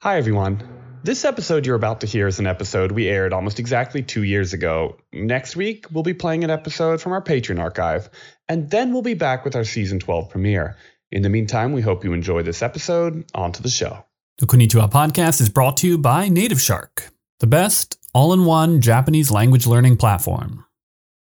[0.00, 0.62] Hi, everyone.
[1.02, 4.52] This episode you're about to hear is an episode we aired almost exactly two years
[4.52, 4.96] ago.
[5.12, 8.08] Next week, we'll be playing an episode from our Patreon archive,
[8.48, 10.76] and then we'll be back with our season 12 premiere.
[11.10, 13.28] In the meantime, we hope you enjoy this episode.
[13.34, 14.04] On to the show.
[14.38, 17.08] The Konnichiwa podcast is brought to you by NativShark,
[17.40, 20.64] the best all in one Japanese language learning platform.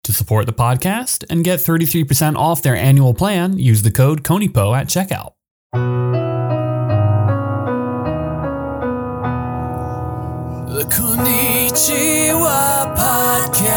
[0.04, 4.74] To support the podcast and get 33% off their annual plan, use the code KONIPO
[4.74, 6.23] at checkout.
[10.82, 12.50] Konnichiwa
[12.96, 13.70] Podcast.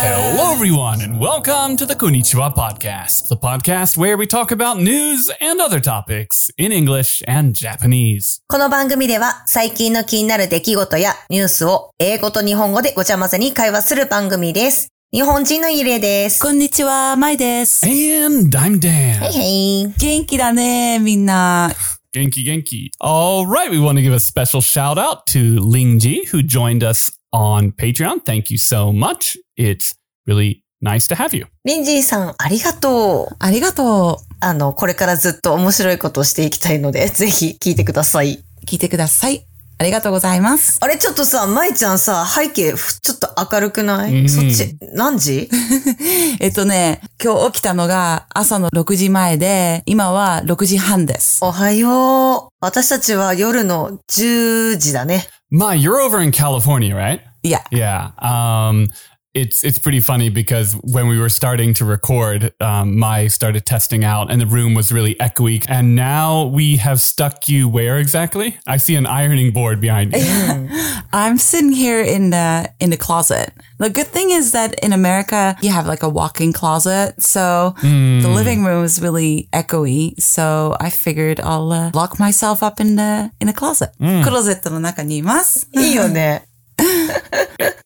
[0.00, 5.30] Hello, everyone, and welcome to the Konnichiwa Podcast, the podcast where we talk about news
[5.42, 8.40] and other topics in English and Japanese.
[8.48, 14.88] この番組では最近の気になる出来事やニュースを英語と日本語でごちゃ混ぜに会話する番組です。
[15.12, 16.40] 日本人のゆりえです。
[16.42, 17.84] こんにちは、まいです。
[17.84, 19.20] And I'm Dan.
[19.20, 19.94] はいはい。
[19.98, 21.70] 元気だね、みんな。
[22.14, 22.90] Genki Genki.
[23.00, 27.10] All right, we want to give a special shout out to Lingji, who joined us
[27.32, 28.24] on Patreon.
[28.24, 29.36] Thank you so much.
[29.56, 31.46] It's really nice to have you.
[31.64, 33.36] リンジーさん、ありがとう。
[33.40, 38.34] ありがとあの、これからずっと面白いことをしていきたいので、ぜひ聞いてください。
[38.34, 38.64] う。
[38.64, 39.44] 聞いてください。
[39.78, 40.78] ありがとうございます。
[40.80, 45.48] あれ、ちょっとさ、まいちゃんさ、背景、ふちょっと明るくない、うんそっち、何時？
[46.40, 51.38] えっとね、今日起きたのが朝の6時前で、今は6時半です。
[51.42, 52.54] おはよう。
[52.60, 55.26] 私たちは夜の10時だね。
[55.52, 57.20] Ma, you're over in California, right?
[57.42, 58.12] いや、Yeah.
[58.22, 58.88] Um,
[59.35, 64.03] it's it's pretty funny because when we were starting to record, um, Mai started testing
[64.03, 65.63] out, and the room was really echoey.
[65.69, 68.57] And now we have stuck you where exactly?
[68.65, 70.69] I see an ironing board behind you.
[71.13, 73.53] I'm sitting here in the, in the closet.
[73.77, 77.21] The good thing is that in America, you have like a walk-in closet.
[77.21, 80.19] So the living room is really echoey.
[80.19, 83.91] So I figured I'll uh, lock myself up in the, in the closet.
[83.99, 85.69] クローゼットの中にいます。
[85.73, 86.49] いいよね。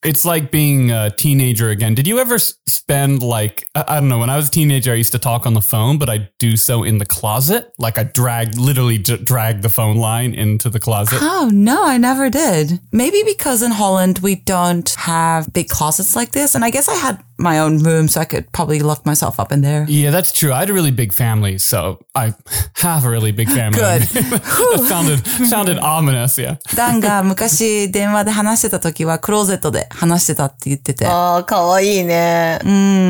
[0.05, 1.95] It's like being a teenager again.
[1.95, 4.21] Did you ever spend like I, don't know?
[4.21, 6.57] When I was a teenager, I used to talk on the phone, but I do
[6.57, 7.73] so in the closet.
[7.79, 11.19] Like I drag, literally drag the phone line into the closet.
[11.21, 12.81] Oh, no, I never did.
[12.93, 16.55] Maybe because in Holland we don't have big closets like this.
[16.55, 19.53] And I guess I had my own room, so I could probably lock myself up
[19.53, 19.87] in there.
[19.89, 20.53] Yeah, that's true.
[20.53, 22.35] I had a really big family, so I
[22.75, 23.79] have a really big family.
[23.79, 24.03] Good.
[24.03, 26.39] that sounded sounded ominous.
[26.39, 26.57] Yeah.
[26.77, 31.07] ダンが昔電話で話してた時はクローゼットで話してたって言ってて。
[31.07, 32.59] ああ、かわいいね。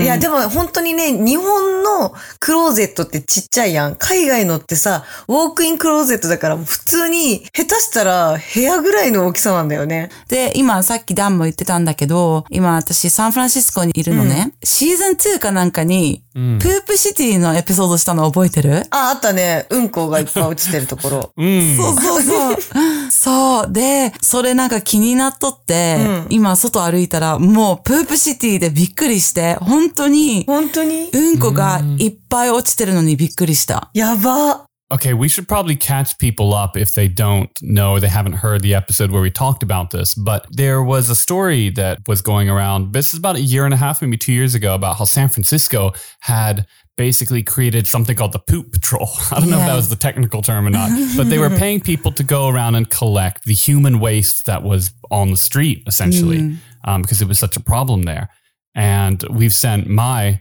[0.02, 3.96] いや、でも本当にね、日本のクローゼットってちっちゃいやん。
[3.96, 10.10] 海外のってさ、ウォークインクローゼットだから普通に、下手したら部屋ぐらいの大きさなんだよね。
[10.28, 14.52] で、今さっきダンも言ってたんだけど、今私サンフランシスコにいるのね。
[14.62, 18.84] シーズン2かなんかに、プープシティのエピソードしたの覚えてる？
[18.90, 19.66] あ、あったね。
[19.70, 21.32] うんこがいっぱい落ちてるところ。
[21.36, 22.56] そうそうそう。
[23.10, 23.72] そう。
[23.72, 31.10] で、それなんか気になっとって、今外歩いたらもうプープシティでびっくりして、本当に本当に？
[31.12, 33.90] うんこがいっぱい落ちてるのにびっくりした。
[33.94, 34.67] やば。
[34.90, 39.10] Okay, we should probably catch people up if they don't know they haven't heard the episode
[39.10, 40.14] where we talked about this.
[40.14, 42.94] But there was a story that was going around.
[42.94, 45.28] This is about a year and a half, maybe two years ago, about how San
[45.28, 46.66] Francisco had
[46.96, 49.10] basically created something called the poop patrol.
[49.30, 51.80] I don't know if that was the technical term or not, but they were paying
[51.80, 56.56] people to go around and collect the human waste that was on the street, essentially,
[56.84, 58.30] um, because it was such a problem there.
[58.74, 60.40] And we've sent uh,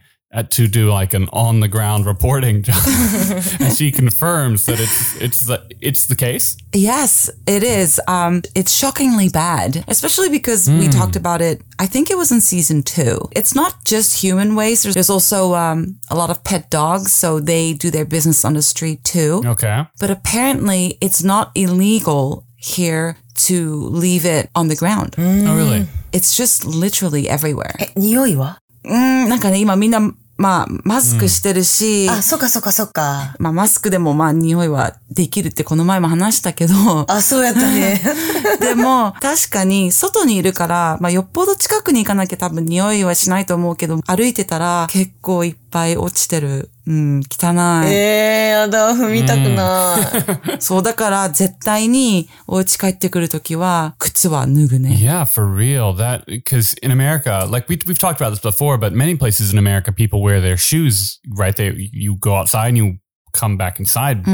[0.50, 2.83] to do like an on the ground reporting job,
[3.61, 6.56] and she confirms that it's it's the it's the case.
[6.73, 8.00] Yes, it is.
[8.09, 11.61] Um, it's shockingly bad, especially because we talked about it.
[11.78, 13.28] I think it was in season two.
[13.37, 14.84] It's not just human waste.
[14.84, 18.55] There's- There's also um, a lot of pet dogs, so they do their business on
[18.55, 19.43] the street too.
[19.45, 19.84] Okay.
[20.00, 23.59] But apparently, it's not illegal here to
[23.91, 25.15] leave it on the ground.
[25.19, 25.87] Oh, really?
[26.12, 27.75] It's just literally everywhere.
[27.81, 30.00] え、匂いは うん、なんかね、今みんな、
[30.38, 33.36] まあ、マスクしてるし、あ、そっかそっかそっか。
[33.40, 36.74] まあ、マスクでもまあ、匂いはできるってこの前も話したけど、
[37.12, 38.01] あ、そうやったね。
[38.62, 46.71] でも、確かに、外にいるから、まあ、よっぽど近くに行かなきゃ多分匂いはしないと思うけど、歩いてたら結構いっぱい落ちてる。
[46.88, 47.51] うん、汚
[47.85, 47.94] い。
[47.94, 50.62] えー、やだ、踏みたくない。
[50.62, 54.97] そう、だから絶対にお家帰ってくるときは、靴は脱ぐね。
[55.00, 55.94] Yeah, for real.
[55.94, 59.59] That because in America, like we we've talked about this before, but many places in
[59.59, 61.19] America, people wear their shoes.
[61.29, 62.97] Right, they you go outside and you
[63.33, 64.25] come back inside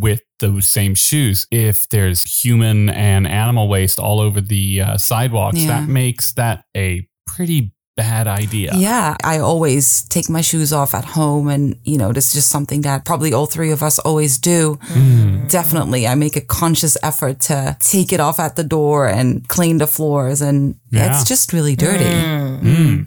[0.00, 1.46] with those same shoes.
[1.50, 5.80] If there's human and animal waste all over the uh, sidewalks, Yeah.
[5.80, 8.72] that makes that a pretty bad idea.
[8.74, 12.50] Yeah, I always take my shoes off at home and, you know, this is just
[12.50, 14.78] something that probably all three of us always do.
[14.88, 15.48] Mm.
[15.48, 16.06] Definitely.
[16.06, 19.86] I make a conscious effort to take it off at the door and clean the
[19.86, 21.10] floors and yeah.
[21.10, 22.04] it's just really dirty.
[22.04, 22.60] Mm.
[22.60, 23.06] Mm.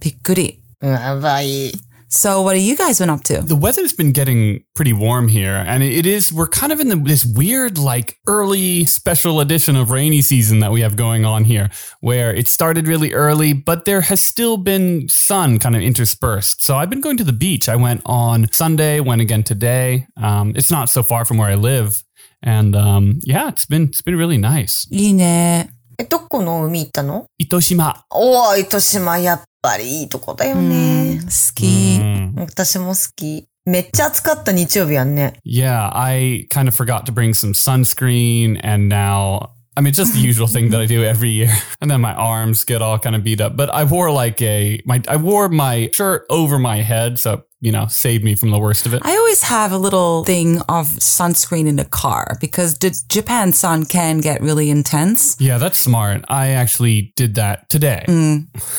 [0.00, 0.60] Be goody.
[2.11, 3.41] So what have you guys been up to?
[3.41, 6.31] The weather's been getting pretty warm here, and it is.
[6.31, 10.71] We're kind of in the, this weird, like early special edition of rainy season that
[10.71, 11.69] we have going on here,
[11.99, 16.61] where it started really early, but there has still been sun kind of interspersed.
[16.61, 17.67] So I've been going to the beach.
[17.67, 20.07] I went on Sunday, went again today.
[20.15, 22.03] Um, it's not so far from where I live,
[22.41, 24.87] and um, yeah, it's been it's been really nice.
[24.91, 25.71] いいね。
[25.97, 27.95] え、どこの海行ったの Itoshima.
[28.11, 31.20] おー、糸島やっ ぱりいいとこだよね。
[31.22, 31.66] 好き。
[32.00, 32.32] Mm.
[32.40, 33.46] 私も好き。
[33.64, 35.34] めっちゃ暑かった日曜日やんね。
[35.46, 40.48] Yeah, I kind of forgot to bring some sunscreen, and now I mean, just the usual
[40.48, 41.48] thing that I do every year.
[41.80, 43.56] And then my arms get all kind of beat up.
[43.56, 47.71] But I wore like a my I wore my shirt over my head, so you
[47.71, 49.01] know, saved me from the worst of it.
[49.03, 53.85] I always have a little thing of sunscreen in the car because the Japan sun
[53.85, 55.35] can get really intense.
[55.39, 56.23] Yeah, that's smart.
[56.27, 58.03] I actually did that today.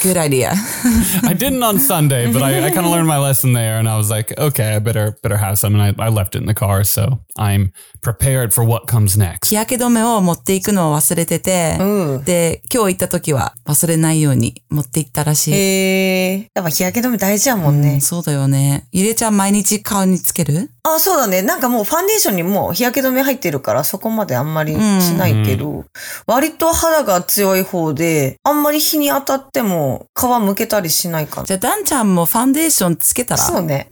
[0.00, 0.52] Good idea.
[1.24, 3.96] I didn't on Sunday, but I, I kind of learned my lesson there, and I
[3.96, 6.54] was like, okay, I better better have some, and I, I left it in the
[6.54, 9.48] car, so I'm prepared for what comes next.
[9.48, 12.24] 日焼け止めを持っていくのを忘れてて、うん。
[12.24, 15.54] で、今日行った時は忘れないように持って行ったらしい。
[15.54, 16.50] へえ。
[16.54, 18.00] やっぱ日焼け止め大事やもんね。
[18.00, 18.71] そうだよね。
[18.91, 20.69] ゆりえちゃん毎日顔につける？
[20.83, 21.41] あ、そうだね。
[21.41, 24.77] なんかもうファンデーションにも日焼け止め入ってるからそこまであんまりし
[25.13, 25.85] ないけど、
[26.27, 31.45] 割と肌が強い方で、あんまり日に当たっても皮むけたりしないかな。
[31.45, 33.41] じゃあ、ダンちゃんもファンデーションつけたら？
[33.41, 33.87] そうね。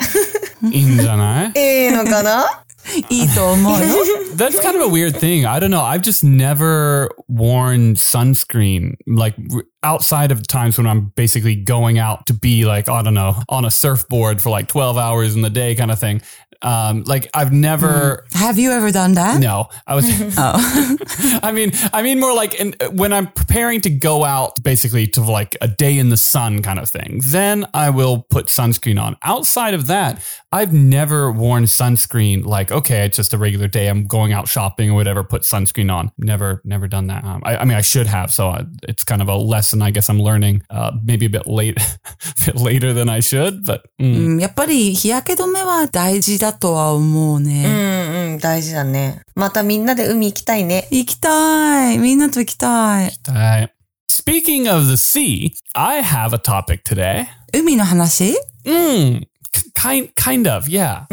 [0.71, 1.51] いいんじゃない?
[1.59, 2.63] ええのかな？
[4.33, 5.45] That's kind of a weird thing.
[5.45, 5.81] I don't know.
[5.81, 9.35] I've just never worn sunscreen like
[9.83, 13.65] outside of times when I'm basically going out to be like, I don't know, on
[13.65, 16.21] a surfboard for like 12 hours in the day kind of thing.
[16.62, 19.40] Um, like I've never, Have you ever done that?
[19.40, 20.04] no, I was,
[20.38, 20.98] Oh.
[21.42, 25.20] I mean, I mean more like in, when I'm preparing to go out basically to
[25.20, 29.16] like a day in the sun kind of thing, then I will put sunscreen on.
[29.22, 33.88] Outside of that, I've never worn sunscreen like, okay, it's just a regular day.
[33.88, 36.10] I'm going out shopping or whatever, put sunscreen on.
[36.16, 37.24] Never, never done that.
[37.24, 38.32] Um, I, I mean, I should have.
[38.32, 41.46] So I, it's kind of a lesson I guess I'm learning, uh, maybe a bit
[41.46, 44.16] late, a bit later than I should, but mm.
[44.16, 48.29] うんやっぱり日焼け止めは大事だ とは思ううね。
[48.29, 49.21] んうん、大事だね。
[49.35, 50.87] またみんなで海行きたいね。
[50.91, 51.97] 行きたい。
[51.97, 53.11] みんなと行きたい。
[53.27, 53.67] Uh,
[54.09, 57.25] speaking of the sea, I have a topic today.
[57.53, 59.27] 海の話 Mm, k-
[59.75, 61.05] kind kind of, yeah.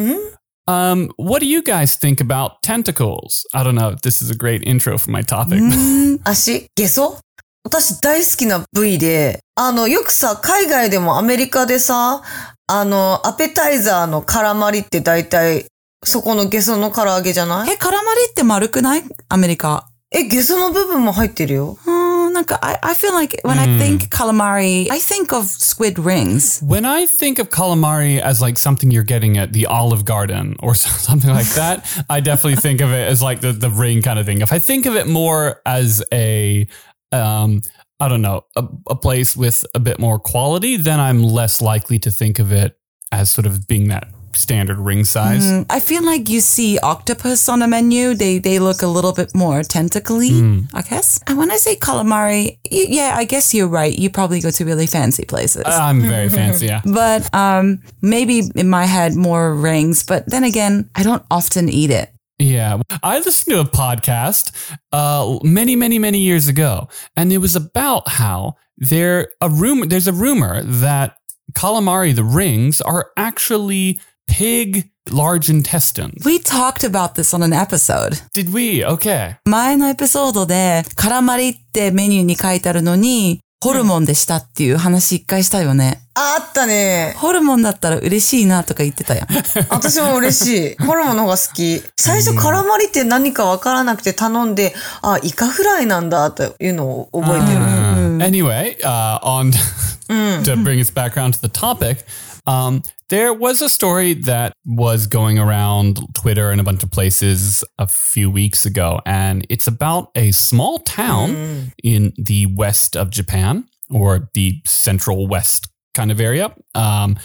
[0.66, 3.46] Um, what do you guys think about tentacles?
[3.54, 5.58] I don't know if this is a great intro for my topic.
[5.62, 7.18] うん足ゲソ
[7.64, 12.22] 私大好きな部位で、あの、よくさ、海外でもアメリカでさ、
[12.70, 15.64] あの、アペタイザーのカラマリって大体、
[16.04, 19.88] そこのゲソの唐揚げじゃないえ、カラマリって丸くないアメリカ。
[20.10, 21.78] え、ゲソの部分も入ってるよ。
[21.86, 26.62] うん、なんか、I, I feel like when I think calamari, I think of squid rings.
[26.62, 30.74] when I think of calamari as like something you're getting at the Olive Garden or
[30.74, 34.26] something like that, I definitely think of it as like the, the ring kind of
[34.26, 34.42] thing.
[34.42, 36.68] If I think of it more as a,
[37.12, 37.62] um,
[38.00, 41.98] I don't know, a, a place with a bit more quality, then I'm less likely
[42.00, 42.78] to think of it
[43.10, 45.44] as sort of being that standard ring size.
[45.44, 48.14] Mm, I feel like you see octopus on a menu.
[48.14, 50.30] They they look a little bit more tentacly,
[50.72, 51.20] I guess.
[51.26, 53.96] And when I say calamari, yeah, I guess you're right.
[53.96, 55.64] You probably go to really fancy places.
[55.66, 56.82] I'm very fancy, yeah.
[56.84, 60.04] but um, maybe in my head more rings.
[60.04, 62.12] But then again, I don't often eat it.
[62.39, 64.51] Yeah, I listened to a podcast
[64.91, 69.85] uh, many, many, many years ago, and it was about how there a rumor.
[69.85, 71.17] There's a rumor that
[71.53, 76.25] calamari, the rings, are actually pig large intestines.
[76.25, 78.21] We talked about this on an episode.
[78.33, 78.83] Did we?
[78.83, 79.37] Okay.
[79.45, 86.02] 前のエピソードで、カラマリってメニューに書いてあるのに、 ホルモンでしたっていう話一回したよね。
[86.14, 87.14] ああったね。
[87.16, 89.26] ホルモンだったら嬉しいなとか言ってたやん。
[89.68, 90.84] 私も嬉しい。
[90.84, 91.82] ホルモンの方が好き。
[91.96, 97.58] 最初カラマリって何かわからなくて頼んで、あ、イカフライなんだというのを覚えてる。
[97.58, 99.52] Uh, anyway, uh, on
[100.08, 102.04] to bring us back around to the topic,
[102.46, 107.64] um, There was a story that was going around Twitter and a bunch of places
[107.78, 111.72] a few weeks ago, and it's about a small town mm.
[111.82, 117.18] in the west of Japan or the central west kind of area um,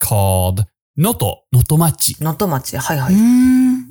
[0.00, 0.64] called
[0.96, 2.16] Noto, Notomachi.
[2.16, 3.12] Notomachi, hi, hi.
[3.12, 3.88] Mm,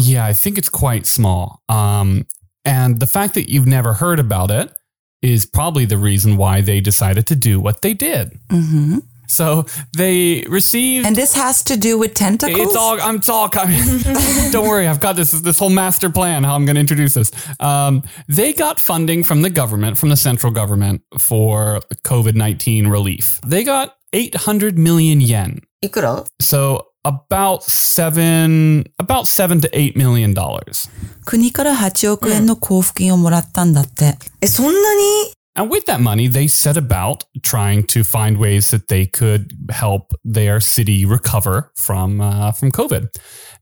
[0.00, 1.60] yeah, I think it's quite small.
[1.68, 2.26] Um,
[2.64, 4.72] and the fact that you've never heard about it
[5.20, 8.38] is probably the reason why they decided to do what they did.
[8.48, 8.98] Mm-hmm.
[9.27, 11.05] So they received.
[11.05, 12.59] And this has to do with tentacles?
[12.59, 12.99] it's all.
[13.01, 13.17] I'm.
[13.17, 13.81] It's all coming.
[14.51, 14.87] Don't worry.
[14.87, 15.31] I've got this.
[15.31, 16.43] This whole master plan.
[16.43, 17.31] How I'm going to introduce this.
[17.59, 23.39] Um, they got funding from the government, from the central government, for COVID nineteen relief.
[23.45, 25.61] They got 800 million yen.
[25.81, 30.89] いくら So about seven, about seven to eight million dollars.
[31.25, 34.17] 国から8億円の交付金をもらったんだって。
[34.41, 40.12] え、そんなに and with that money, they set about trying to find ways that they could help
[40.24, 43.08] their city recover from uh, from COVID.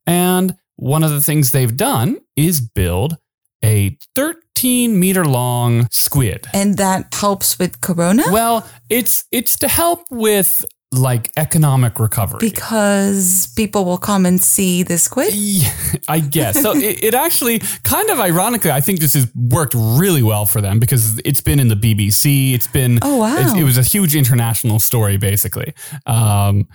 [0.06, 3.16] And one of the things they've done is build
[3.62, 6.46] a 13 meter long squid.
[6.54, 8.24] And that helps with corona?
[8.30, 12.40] Well, it's it's to help with like economic recovery.
[12.40, 15.32] because people will come and see the squid?
[15.32, 15.70] Yeah,
[16.08, 16.60] I guess.
[16.60, 20.60] So it, it actually kind of ironically, I think this has worked really well for
[20.60, 22.54] them because it's been in the BBC.
[22.54, 23.36] It's been Oh, wow.
[23.54, 25.74] It, it was a huge international story, basically,
[26.06, 26.66] um,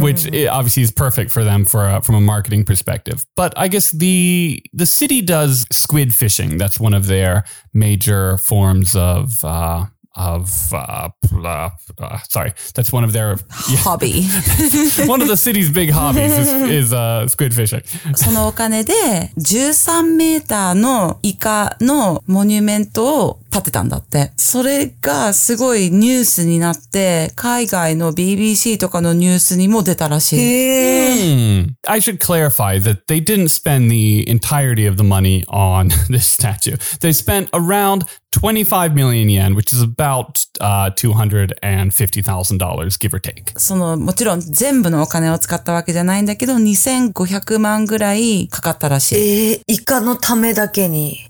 [0.00, 3.26] which it obviously is perfect for them for a, from a marketing perspective.
[3.36, 6.56] But I guess the the city does squid fishing.
[6.56, 9.44] That's one of their major forms of.
[9.44, 13.35] Uh, of uh, uh, uh, sorry, that's one of their
[13.83, 14.23] Hobby.
[15.07, 17.83] one of the city's big hobbies is, is uh, squid fishing.
[18.15, 18.93] そのお金で
[19.37, 24.32] 13メーターのイカのモニュメントを 建てたんだって。
[24.36, 30.38] それがすごいニュースになって、海外の BBC とかのニュースにも出たらしい。
[30.38, 31.74] Hmm.
[31.86, 36.76] I should clarify that they didn't spend the entirety of the money on this statue.
[37.00, 43.58] They spent around 25 million yen, which is about uh, $250,000, give or take.
[43.58, 49.16] その、もちろん全部のお金を使ったわけじゃないんだけど、2500万ぐらいかかったらしい。
[49.18, 51.29] えー、イカのためだけに。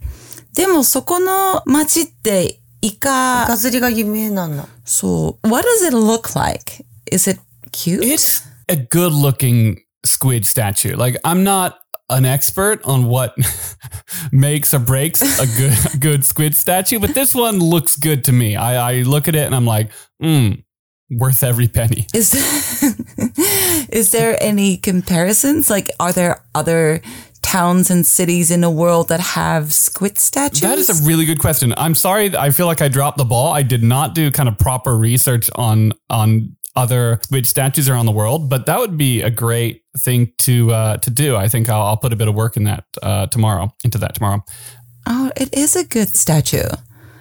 [0.54, 4.68] でもそこの街ってイカ、イカ釣りが有名なんだ。
[4.86, 6.86] そう、what does it look like?
[7.12, 7.40] Is it
[7.72, 8.02] cute?
[8.02, 10.96] It's a good looking squid statue.
[10.96, 13.36] Like, I'm not an expert on what
[14.32, 18.32] makes or breaks a good, a good squid statue, but this one looks good to
[18.32, 18.56] me.
[18.56, 20.52] I, I look at it and I'm like, hmm,
[21.10, 22.06] worth every penny.
[22.14, 22.34] Is
[23.90, 25.70] is there any comparisons?
[25.70, 27.02] Like, are there other
[27.50, 30.62] towns and cities in the world that have squid statues?
[30.62, 31.74] That is a really good question.
[31.78, 32.36] I'm sorry.
[32.36, 33.54] I feel like I dropped the ball.
[33.54, 38.12] I did not do kind of proper research on on other squid statues around the
[38.12, 41.36] world, but that would be a great thing to uh, to do.
[41.36, 43.74] I think I'll, I'll put a bit of work in that uh, tomorrow.
[43.84, 44.44] Into that tomorrow.
[45.08, 46.68] oh, it is a good statue.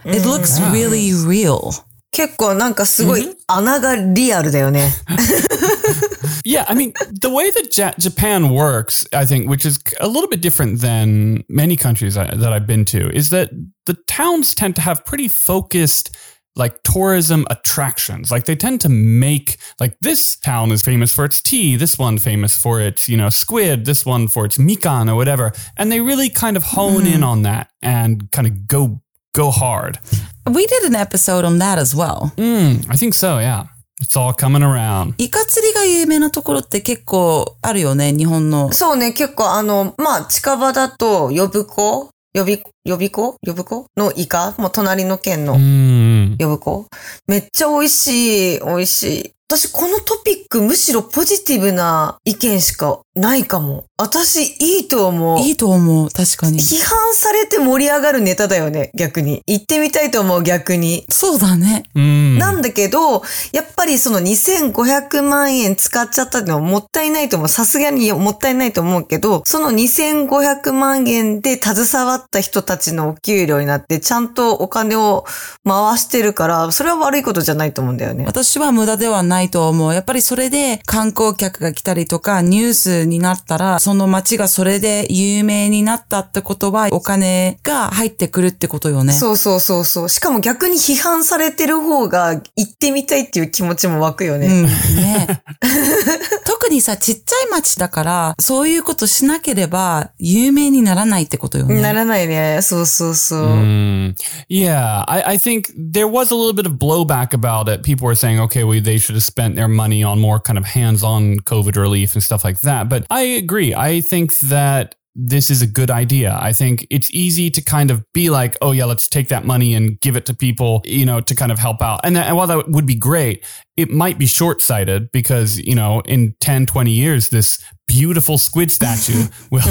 [0.04, 1.72] It looks really real.
[2.12, 4.92] 結構なんかすごい穴がリアルだよね。
[6.45, 10.29] Yeah, I mean, the way that ja- Japan works, I think, which is a little
[10.29, 13.49] bit different than many countries I, that I've been to, is that
[13.85, 16.15] the towns tend to have pretty focused
[16.55, 18.31] like tourism attractions.
[18.31, 22.17] Like they tend to make like this town is famous for its tea, this one
[22.17, 25.53] famous for its, you know, squid, this one for its mikan or whatever.
[25.77, 29.01] And they really kind of hone in on that and kind of go
[29.33, 29.99] go hard.
[30.45, 32.33] We did an episode on that as well.
[32.35, 33.67] Mm, I think so, yeah.
[34.01, 35.13] It's all coming around.
[35.17, 38.71] イカ釣りが有名なところって結構あるよね、日本の。
[38.71, 42.09] そうね、結構あの、まあ、近場だと、呼ぶ子？
[42.33, 43.35] 呼び、呼び子？
[43.45, 43.85] 呼ぶ子？
[43.97, 44.55] のイカ？
[44.57, 46.37] もう隣の県の Mm.
[46.37, 46.85] 呼ぶ子？
[47.27, 49.31] めっちゃ美味しい、美味しい。
[49.51, 53.85] 私、このトピック、むしろポジティブな意見しかないかも。
[53.97, 55.39] 私、いいと思う。
[55.39, 56.59] いいと思う、確かに。
[56.59, 59.41] 批判されて盛り上がるネタだよね、逆に。
[59.45, 61.05] 行ってみたいと思う、逆に。
[61.09, 61.83] そうだね。
[61.95, 62.37] Mm.
[62.37, 67.49] なんだけど、やっぱりその2500万円使っちゃったのはもったいないと思う。
[67.49, 75.25] さすがにもったいないと思うけど、その2500万円で携わった人たちのお給料になって、ちゃんとお金を
[75.65, 78.23] 回してるから、それは悪いことじゃないと思うんだよね。
[78.25, 79.93] 私は無駄ではないと思う。
[79.93, 89.13] やっぱりそれで観光客が来たりとかニュースになったら、その街がそれで有名になったってことはお金が入ってくるってことよね。
[89.13, 90.09] そうそうそうそう。
[90.09, 94.47] しかも逆に批判されてる方が行ってみたいっていう気持ちも湧くよね。
[94.47, 94.63] うん、
[94.95, 95.43] ね。
[96.69, 101.81] 特にさ、ちっちゃい町だから、そういうことしなければ有名にならないってことよね。
[101.81, 102.61] ならないね。
[102.61, 103.39] そうそうそう。
[103.39, 104.15] Mm,
[104.49, 107.81] yeah, I, I think there was a little bit of blowback about it.
[107.81, 110.65] People were saying, okay, well, they should have spent their money on more kind of
[110.65, 112.87] hands on COVID relief and stuff like that.
[112.87, 113.73] But I agree.
[113.73, 116.37] I think that this is a good idea.
[116.39, 119.73] I think it's easy to kind of be like, oh, yeah, let's take that money
[119.73, 122.01] and give it to people, you know, to kind of help out.
[122.03, 125.75] And, that, and while that would be great, it might be short sighted because, you
[125.75, 129.67] know, in 10, 20 years, this beautiful squid statue will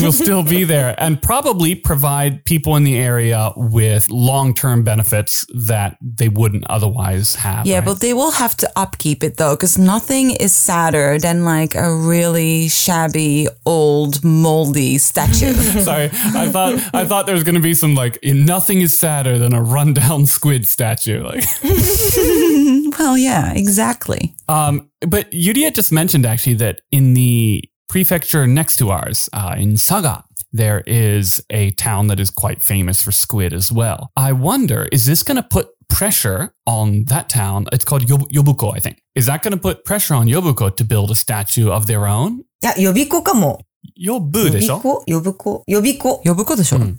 [0.00, 5.98] will still be there and probably provide people in the area with long-term benefits that
[6.00, 7.66] they wouldn't otherwise have.
[7.66, 7.84] Yeah, right?
[7.84, 11.94] but they will have to upkeep it though, because nothing is sadder than like a
[11.94, 15.52] really shabby, old, moldy statue.
[15.90, 19.38] Sorry, I thought I thought there was going to be some like nothing is sadder
[19.38, 21.22] than a rundown squid statue.
[21.22, 21.44] Like,
[22.98, 24.34] well, yeah, exactly.
[24.48, 27.51] um, but Yurie just mentioned actually that in the
[27.91, 33.01] prefecture next to ours, uh, in Saga, there is a town that is quite famous
[33.01, 34.11] for squid as well.
[34.15, 37.65] I wonder, is this going to put pressure on that town?
[37.71, 39.01] It's called Yob- Yobuko, I think.
[39.15, 42.43] Is that going to put pressure on Yobuko to build a statue of their own?
[42.63, 43.61] いや、予備校かも。
[43.99, 46.97] Yobu 予でしょ備校予備校予備校呼ぶ子でしょ、うん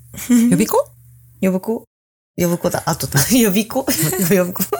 [0.51, 0.77] 呼び子
[1.41, 1.85] 予備校
[2.37, 2.83] 予備校だ。
[2.87, 3.21] あとだ。
[3.37, 3.85] 予備校
[4.35, 4.63] 予備校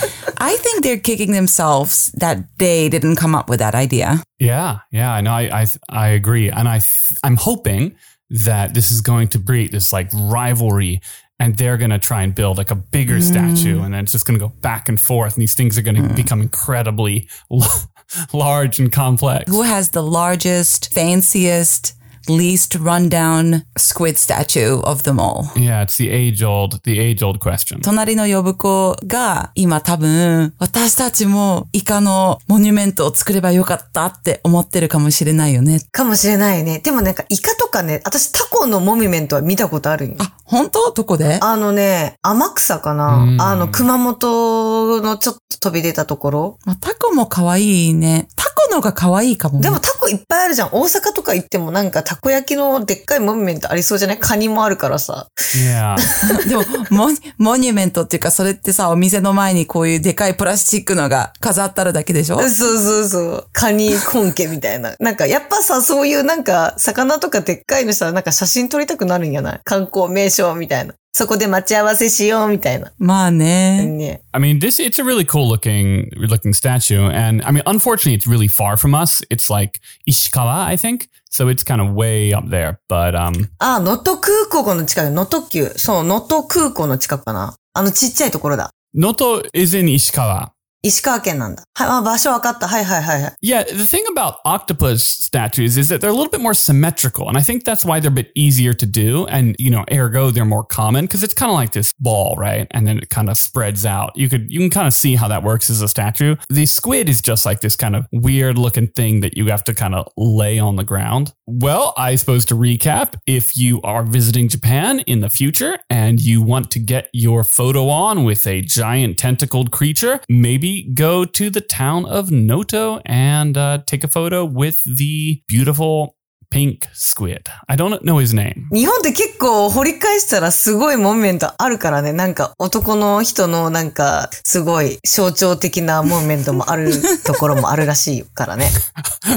[0.38, 4.22] I think they're kicking themselves that they didn't come up with that idea.
[4.38, 5.32] Yeah, yeah, I know.
[5.32, 6.80] I I, I agree, and I
[7.22, 7.96] I'm hoping
[8.30, 11.00] that this is going to breed this like rivalry,
[11.38, 13.22] and they're going to try and build like a bigger mm.
[13.22, 15.82] statue, and then it's just going to go back and forth, and these things are
[15.82, 16.16] going to mm.
[16.16, 17.28] become incredibly
[18.32, 19.50] large and complex.
[19.50, 21.94] Who has the largest, fanciest,
[22.28, 25.44] least rundown squid statue of them all?
[25.54, 27.80] Yeah, it's the age old the age old question.
[27.82, 35.80] 隣の呼ぶ子が今多分私たちもイカのモニュメントを作ればよかったって思ってるかもしれないよね。
[35.92, 36.80] かもしれないね。
[36.80, 40.16] でもなんかイカとかね、私タコのモミュメントは見たことあるんよ。
[40.18, 40.90] あ、本当？
[40.92, 41.38] どこで？
[41.40, 46.58] あのね、天草かうなんあの、熊本のちょっと飛び出たところ。
[46.64, 48.28] まあタコも可愛いね。
[48.36, 49.62] タコのが可愛いかもね。
[49.62, 50.68] でもタコいっぱいあるじゃん。
[50.72, 54.18] 大阪とか行ってもなんかたこ焼きのでっかいモミュメントありそうじゃない？
[54.18, 55.26] カニもあるからさ。
[55.54, 55.96] Yeah,
[56.48, 62.38] でもモニ、モニュメントっていうか、それってさ、お店の前にこういうでかいプラスチックのが飾ってあるだけでしょ？
[62.40, 63.46] そうそうそう。
[63.52, 64.94] カニ本家みたいな。
[65.00, 69.60] なんかやっぱさ、そういうなんか魚とかでっかいのしたらなんか写真撮りたくなるんやない？
[69.64, 70.94] 観光名所みたいな。
[71.12, 72.92] そこで待ち合わせしようみたいな。
[72.98, 73.84] まあね。
[73.84, 74.22] ね。
[74.32, 78.48] I mean this it's a really cool looking looking statue, and I mean unfortunately it's really
[78.48, 79.22] far from us.
[79.30, 82.78] It's like Ishikawa, I think, so it's kind of way up there.
[82.88, 85.72] But um, あ、能登空港の近く、能登急。
[85.76, 87.56] そう、能登空港の近くかな。
[87.72, 88.70] あのちっちゃいところだ。
[88.94, 90.50] Noto is in Ishikawa.
[90.85, 91.63] 石川県なんだ。
[91.73, 92.67] はい、あ、場所わかった。
[92.67, 93.33] はいはいはいはい。
[93.41, 97.39] Yeah, the thing about octopus statues is that they're a little bit more symmetrical, and
[97.39, 100.45] I think that's why they're a bit easier to do, and you know, ergo they're
[100.45, 102.67] more common because it's kind of like this ball, right?
[102.69, 104.11] And then it kind of spreads out.
[104.15, 106.35] You could you can kind of see how that works as a statue.
[106.49, 109.73] The squid is just like this kind of weird looking thing that you have to
[109.73, 111.33] kind of lay on the ground.
[111.47, 116.43] Well, I suppose to recap, if you are visiting Japan in the future and you
[116.43, 121.60] want to get your photo on with a giant tentacled creature, maybe go to the
[121.60, 126.14] town of Noto and uh, take a photo with the beautiful
[126.50, 127.48] pink squid.
[127.68, 128.68] I don't know his name.
[128.72, 132.12] 日本って結構掘り返したらすごいモミュメントあるからね。
[132.12, 136.92] なんか男の人のなんかすごい象徴的なモミュメントもある
[137.24, 138.68] ところもあるらしいからね。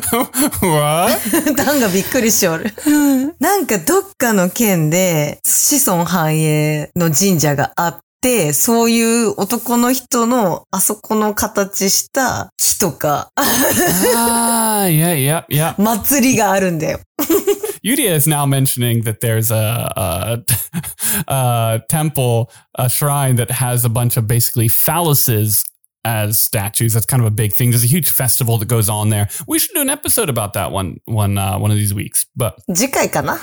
[0.62, 1.56] what?
[1.56, 2.74] ダンがびっくりしおる。
[3.40, 15.76] なんかどっかの県で子孫繁栄の神社があって、そういう男の人のあそこの形した木とか、ah, yeah, yeah, yeah.
[15.78, 17.00] 祭りがあるんだよ。
[17.84, 20.40] Yudia is now mentioning that there's a, a,
[21.28, 25.66] a temple, a shrine that has a bunch of basically phalluses
[26.05, 26.95] as statues.
[26.95, 27.71] That's kind of a big thing.
[27.71, 29.29] There's a huge festival that goes on there.
[29.47, 32.27] We should do an episode about that one one uh, one of these weeks.
[32.37, 33.39] But 次回かな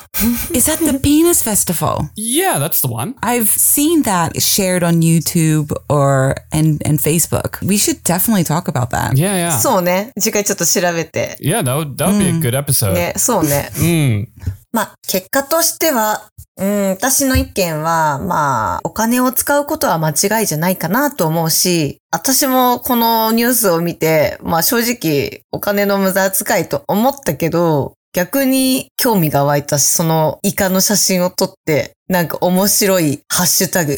[0.53, 2.09] Is that the penis festival?
[2.15, 3.15] yeah, that's the one.
[3.21, 7.61] I've seen that shared on YouTube or and, and Facebook.
[7.61, 9.17] We should definitely talk about that.
[9.17, 9.59] Yeah, yeah.
[9.59, 10.11] そうね。
[10.19, 11.37] 次回ちょっと調べて。
[11.39, 12.93] yeah, that would that would be a good episode.
[12.93, 13.69] ね、そうね。
[13.75, 14.27] Mm.
[14.75, 16.28] まあ、結果としては、
[16.60, 33.96] うん、私の意見は、まあ、お金を使うことは間違いじゃないかなと思うし、私もこのニュースを見て、まあ正直、お金の無駄遣いと思ったけど、逆に興味が湧いたし、そのイカの写真を撮って、なんか面白いハッシュタグ、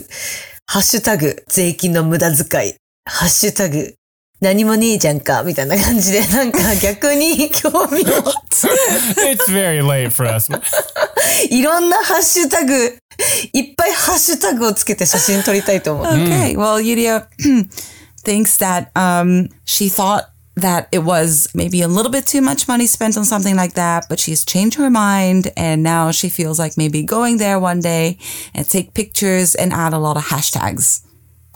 [0.67, 3.95] ハッシュタグ、税金の無駄遣い、ハッシュタグ、
[4.43, 8.25] 何もねえじゃんか、みたいな感じで、なんか逆に興味を。
[9.31, 10.51] It's very late for us.
[11.49, 12.75] いろんなハッシュタグ、
[13.53, 16.07] いっぱいハッシュタグをつけて写真撮りたいと思う。
[16.07, 16.59] Okay, hmm.
[16.59, 17.25] well, Yurie
[18.25, 20.25] thinks that、um, she thought
[20.57, 24.09] that it was maybe a little bit too much money spent on something like that,
[24.09, 28.19] but she's changed her mind and now she feels like maybe going there one day
[28.57, 31.03] and take pictures and add a lot of hashtags.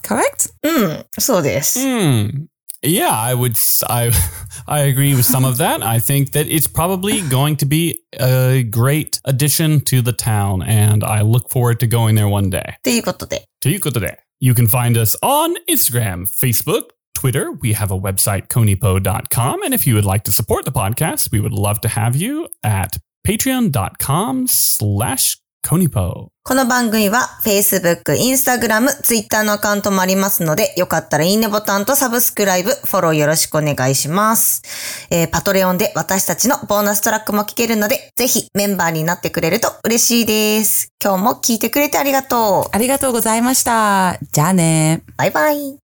[0.05, 0.53] Correct?
[0.63, 1.81] Hmm, うん、そうです。
[1.81, 2.47] うん。
[2.83, 3.57] yeah, I would.
[3.89, 4.11] I
[4.67, 5.83] I agree with some of that.
[5.83, 11.05] I think that it's probably going to be a great addition to the town, and
[11.05, 12.77] I look forward to going there one day.
[12.83, 13.49] ということで。
[13.61, 17.53] ということで、you can find us on Instagram, Facebook, Twitter.
[17.53, 21.41] We have a website, konipo.com, and if you would like to support the podcast, we
[21.41, 26.29] would love to have you at patreon.com slash konipo.
[26.45, 34.63] この番組は Facebook、Instagram、Twitter のアカウントもありますので、よかったらいいねボタンとサブスクライブ、フォローよろしくお願いします。
[35.11, 40.93] えーパトレオンで私たちのボーナストラックも聞けるので、ぜひメンバーになってくれると嬉しいです。
[41.03, 42.71] 今日も聞いてくれてありがとう。
[42.73, 44.19] ありがとうございました。
[44.33, 45.03] じゃあね。
[45.17, 45.86] バイバイ。